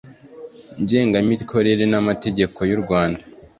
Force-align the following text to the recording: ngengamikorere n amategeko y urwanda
ngengamikorere 0.81 1.83
n 1.91 1.95
amategeko 2.01 2.59
y 2.69 2.71
urwanda 2.77 3.23